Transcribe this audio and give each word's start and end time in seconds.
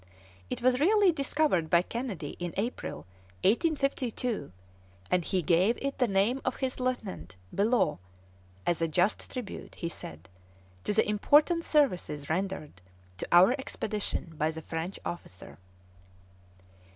It 0.49 0.63
was 0.63 0.79
really 0.79 1.11
discovered 1.11 1.69
by 1.69 1.83
Kennedy 1.83 2.31
in 2.39 2.55
April, 2.57 3.05
1852, 3.43 4.51
and 5.11 5.23
he 5.23 5.43
gave 5.43 5.77
it 5.79 5.99
the 5.99 6.07
name 6.07 6.41
of 6.43 6.55
his 6.55 6.79
lieutenant, 6.79 7.35
Bellot, 7.53 7.99
as 8.65 8.81
"a 8.81 8.87
just 8.87 9.31
tribute," 9.31 9.75
he 9.75 9.89
said, 9.89 10.27
"to 10.85 10.93
the 10.93 11.07
important 11.07 11.63
services 11.65 12.31
rendered 12.31 12.81
to 13.19 13.27
our 13.31 13.51
expedition 13.59 14.33
by 14.39 14.49
the 14.49 14.63
French 14.63 14.97
officer." 15.05 15.59